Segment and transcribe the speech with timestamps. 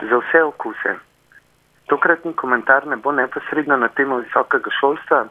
[0.00, 0.96] za vse okuse.
[1.86, 5.26] Tokratni komentar ne bo neposredno na temo visokega šolstva,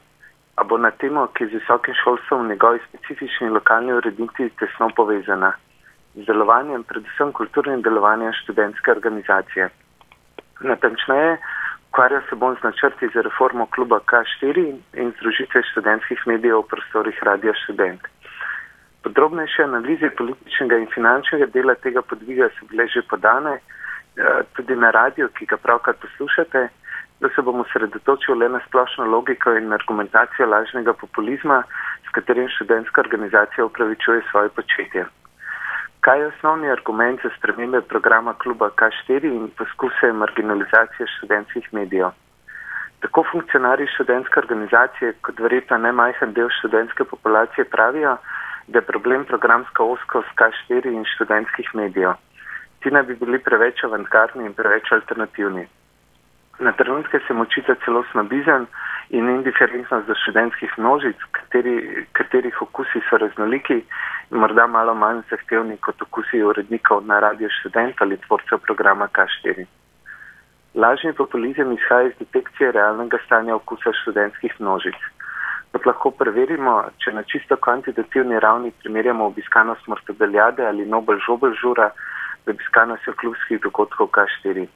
[0.56, 4.90] a bo na temo, ki je z visokim šolstvom v njegovi specifični lokalni ureditvi tesno
[4.96, 5.54] povezana
[6.16, 9.70] z delovanjem, predvsem kulturnim delovanjem študentske organizacije.
[10.62, 11.38] Natančneje,
[11.90, 17.24] ukvarja se bom z načrti za reformo kluba K4 in združitve študentskih medijev v prostorih
[17.24, 18.02] Radio Student.
[19.04, 23.58] Podrobnejše analize političnega in finančnega dela tega podviga so bile že podane,
[24.54, 26.68] tudi na radio, ki ga pravkar poslušate,
[27.20, 31.64] da se bomo sredotočili le na splošno logiko in argumentacijo lažnega populizma,
[32.06, 35.06] s katerim študentska organizacija upravičuje svoje početje.
[36.04, 42.10] Kaj je osnovni argument za spremembe programa kluba K4 in poskuse marginalizacije študentskih medijev?
[43.00, 48.18] Tako funkcionarji študentske organizacije, kot verjetno najmajhen del študentske populacije, pravijo,
[48.68, 52.14] da je problem programska oskost K4 in študentskih medijev.
[52.84, 55.68] Ti naj bi bili preveč avantgardni in preveč alternativni.
[56.60, 58.68] Na trenutke se močita celo snobizem
[59.10, 63.80] in indiferentnost do študentskih množic, kateri, katerih okusi so raznoliki
[64.32, 69.66] in morda malo manj zahtevni kot okusi urednikov na radio študent ali tvorcev programa K4.
[70.76, 74.98] Lažni populizem izhaja iz detekcije realnega stanja okusa študentskih množic.
[75.72, 81.90] Kot lahko preverimo, če na čisto kvantitativni ravni primerjamo obiskanost Mortadeljade ali Nobel Žobel žura
[82.46, 84.68] z obiskanostjo klubskih dogodkov K4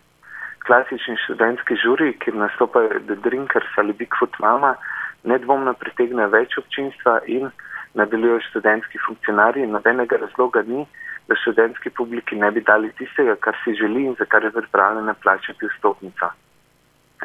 [0.67, 4.75] klasični študentski žuri, kjer nastopajo The Drinkers ali Bigfoot Mama,
[5.23, 7.47] nedvomno pritegne več občinstva in
[7.99, 9.69] nadaljujejo študentski funkcionarji.
[9.71, 10.83] Nobenega razloga ni,
[11.27, 15.15] da študentski publiki ne bi dali tistega, kar si želi in za kar je pripravljena
[15.23, 16.31] plačati vstopnica.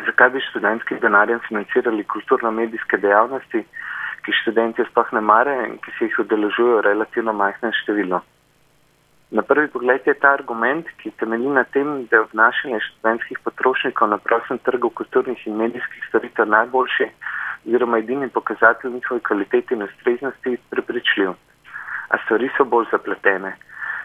[0.06, 3.64] Zakaj bi študentskim denarjem financirali kulturno-medijske dejavnosti,
[4.22, 8.22] ki študenti sploh ne marajo in ki se jih udeležujejo relativno majhnem številu?
[9.32, 14.10] Na prvi pogled je ta argument, ki temelji na tem, da je obnašanje študentskih potrošnikov
[14.12, 17.06] na prostem trgu kulturnih in medijskih storitev najboljši
[17.66, 21.32] oziroma edini pokazatelj njihove kvalitete in ustreznosti prepričljiv.
[22.12, 23.54] A stvari so bolj zapletene.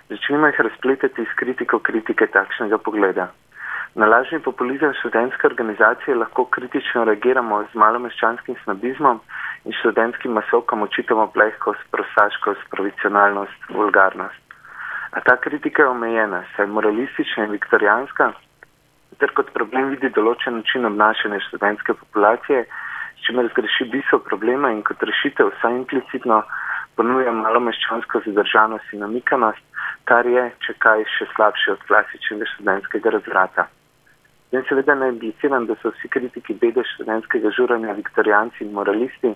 [0.10, 3.28] Začnimo jih razpletati iz kritiko kritike takšnega pogleda.
[3.96, 9.20] Na lažni populizem študentske organizacije lahko kritično reagiramo z malomeščanskim snobizmom
[9.66, 14.47] in študentskim masovkam očitamo plehkost, prosaškost, provisionalnost, vulgarnost.
[15.12, 18.32] A ta kritika je omejena, saj je moralistična in viktorijanska,
[19.20, 22.66] ter kot problem vidi določen način obnašanja študentske populacije,
[23.18, 26.44] s čimer zgreši bistvo problema in kot rešitev vsaj implicitno
[26.98, 29.64] ponuja malo meščansko zadržanost in namikanost,
[30.10, 33.68] kar je, če kaj, še slabše od klasičnega študentskega razvrata.
[34.52, 39.34] Zdaj seveda ne impliciram, da so vsi kritiki bede študentskega žuranja viktorijanci in moralisti,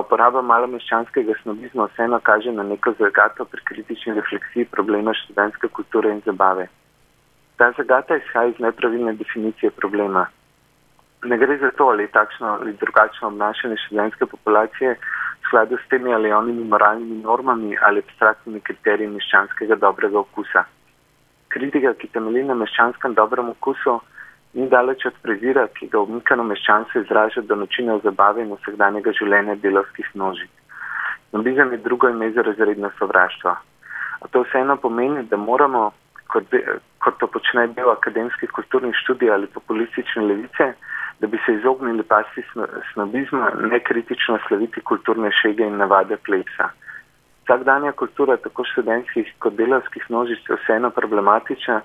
[0.00, 6.22] uporaba malomeščanskega snobizma vseeno kaže na neko zagato pri kritični refleksiji problema študentske kulture in
[6.26, 6.66] zabave.
[7.56, 10.26] Ta zagata izhaja iz nepravilne definicije problema.
[11.24, 15.88] Ne gre za to, ali je takšno ali drugačno obnašanje študentske populacije v skladu s
[15.88, 20.64] temi ali onimi moralnimi normami ali abstraktnimi kriteriji meščanskega dobrega okusa.
[21.48, 24.00] Kritika, ki temelji na meščanskem dobrem okusu,
[24.54, 29.56] ni daleč od prezira, ki ga omikano meščanstvo izraža do načina zabave in vsakdanjega življenja
[29.62, 30.50] delovskih množic.
[31.32, 33.54] Nobizem je drugo ime za razredno sovraštvo.
[34.22, 35.90] A to vseeno pomeni, da moramo,
[36.30, 36.62] kot, be,
[37.02, 40.72] kot to počne del akademskih kulturnih študij ali populistične levice,
[41.20, 42.42] da bi se izognili pasti
[42.92, 46.70] snobizma, nekritično slaviti kulturne šege in navade plebsa.
[47.44, 51.80] Vsakdanja kultura tako študentskih kot delovskih množic je vseeno problematična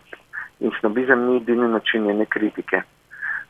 [0.60, 2.82] in snobizem ni edini način njene kritike.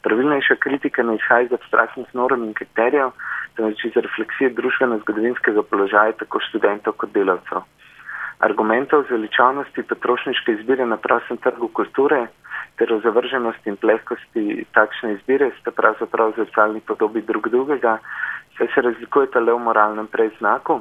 [0.02, 3.10] Pravilnejša kritika ne izhaja iz abstraktnih norm in kriterijev,
[3.56, 7.66] temveč iz refleksije družbeno-zgodovinskega položaja tako študentov kot delavcev.
[8.40, 12.28] Argumentov za veličavnosti potrošniške izbire na prostem trgu kulture
[12.78, 17.98] ter o zavrženosti in plehkosti takšne izbire sta pravzaprav zrcalni podobi drug drugega,
[18.58, 20.80] saj se razlikujeta le v moralnem predznaku,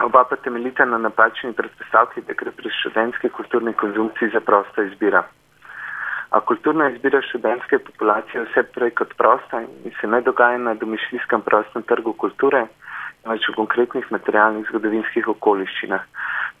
[0.00, 5.22] oba pa temeljita na napačni predpostavki, da gre pri študentski kulturni konzumciji za prosta izbira.
[6.30, 11.40] A kulturna izbira študentske populacije vse prej kot prosta in se ne dogaja na domišljijskem
[11.42, 12.60] prostem trgu kulture,
[13.26, 16.04] več v konkretnih materialnih zgodovinskih okoliščinah.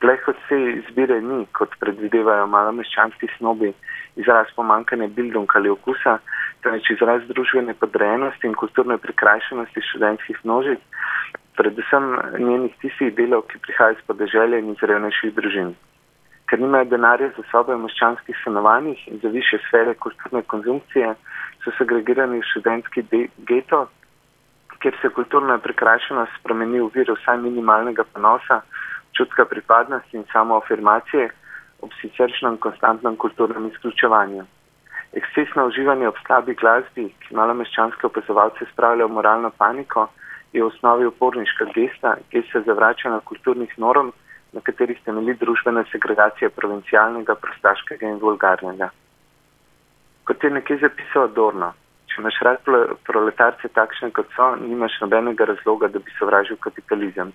[0.02, 3.70] Pleh od vse izbire ni, kot predvidevajo malo meščanski snobi,
[4.18, 6.16] izraz pomankanja bildung ali okusa,
[6.64, 10.82] temveč izraz družbene podrejenosti in kulturne prikrajšanosti študentskih množic,
[11.60, 12.10] predvsem
[12.42, 15.72] njenih tistih delov, ki prihajajo iz podeželja in iz revnejših družin
[16.50, 21.14] ker nimajo denarja za sobe v meščanskih stanovanjih in za više sfere kulturne konzumpcije,
[21.62, 23.04] so segregirani v študentski
[23.50, 23.86] geto,
[24.82, 28.62] kjer se kulturna prekrašenost spremeni v vir vsaj minimalnega ponosa,
[29.16, 31.28] čutka pripadnosti in samoafirmacije
[31.84, 34.44] ob siceršnem konstantnem kulturnem izključevanju.
[35.20, 40.08] Ekscesno uživanje ob slabi glasbi, ki malo meščanske opazovalce spravlja v moralno paniko,
[40.52, 44.10] je v osnovi uporniška gesta, gesta zavračanja kulturnih norm,
[44.52, 48.90] na katerih temelji družbena segregacija provincialnega, prostaškega in vulgarnega.
[50.26, 51.72] Kot je nekje zapisal Adorno,
[52.10, 52.66] če imaš rad
[53.06, 57.32] proletarce takšne kot so, nimaš nobenega razloga, da bi sovražil kapitalizem.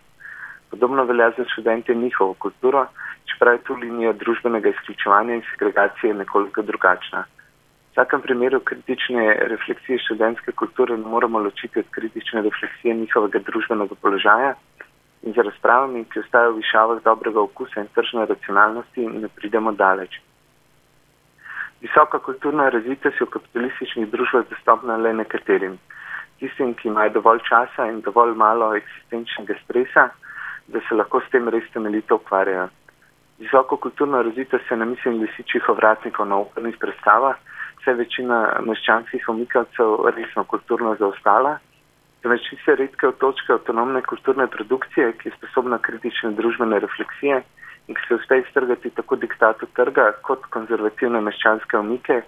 [0.71, 2.85] Podobno velja za študente njihovo kulturo,
[3.31, 7.23] čeprav je tu linija družbenega izključevanja in segregacije nekoliko drugačna.
[7.23, 13.95] V vsakem primeru kritične refleksije študentske kulture ne moramo ločiti od kritične refleksije njihovega družbenega
[14.01, 14.55] položaja
[15.25, 20.21] in za razpravami, ki ostajajo v višavah dobrega okusa in tržne racionalnosti, ne pridemo daleč.
[21.81, 25.77] Visoka kulturna razvitost je v kapitalističnih družbah dostopna le nekaterim.
[26.39, 30.09] Tistim, ki imajo dovolj časa in dovolj malo eksistenčnega stresa,
[30.67, 32.69] da se lahko s tem res temeljito ukvarjajo.
[33.39, 37.35] Visoko kulturno razvitost se namisli lisičjih ovratnikov na opernih predstavah,
[37.81, 41.57] vse večina meščanskih omikavcev resno kulturno zaostala,
[42.25, 47.41] temveč se redke točke avtonomne kulturne produkcije, ki je sposobna kritične družbene refleksije
[47.87, 52.23] in ki se uspe iztrgati tako diktatu trga kot konzervativne meščanske omike,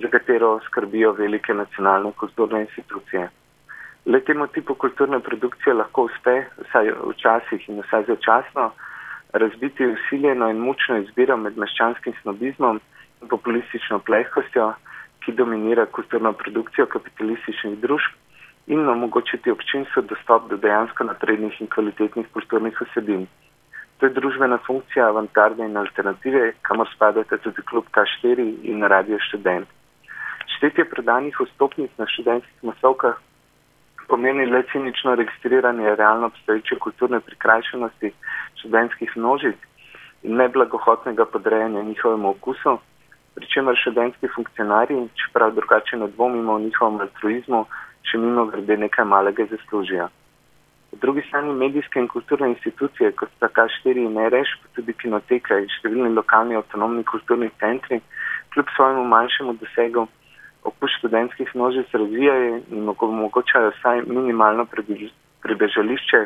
[0.00, 3.26] za katero skrbijo velike nacionalne kulturne institucije.
[4.06, 8.70] Le temu tipu kulturne produkcije lahko uspe, vsaj včasih in vsaj začasno,
[9.32, 12.80] razbiti usiljeno in mučno izbiro med meščanskim snobizmom
[13.20, 14.72] in populistično plehkostjo,
[15.20, 18.21] ki dominira kulturno produkcijo kapitalističnih družb
[18.66, 23.26] in omogočiti občinstvu dostop do dejansko naprednih in kvalitetnih kulturnih vsebin.
[23.98, 29.68] To je družbena funkcija avantgarde in alternative, kamor spadate tudi klub K4 in radio študent.
[30.56, 33.20] Štetje predanih vstopnic na študentskih masovkah
[34.08, 38.12] pomeni le cinično registriranje realno obstoječe kulturne prikrajšanosti
[38.58, 39.56] študentskih množic
[40.22, 42.78] in neblagohotnega podrejanja njihovemu okusu,
[43.34, 47.66] pri čemer študentski funkcionarji, čeprav drugače ne dvomimo o njihovem altruizmu,
[48.08, 50.08] še mimo grede nekaj malega zaslužijo.
[50.90, 55.62] Po drugi strani medijske in kulturne institucije, kot sta K4 in REŠ, pa tudi kinoteka
[55.62, 58.02] in številni lokalni avtonomni kulturni centri,
[58.52, 60.04] kljub svojemu manjšemu dosegu
[60.68, 64.66] okus študentskih množic razvijajo in omogočajo vsaj minimalno
[65.42, 66.20] pribežališče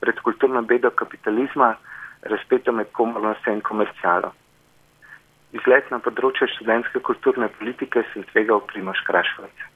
[0.00, 1.74] pred kulturno bedo kapitalizma,
[2.22, 4.32] razpeto med komornostjo in komercialo.
[5.52, 9.71] Izlet na področju študentske kulturne politike sem tvegal Primoš Krašovec.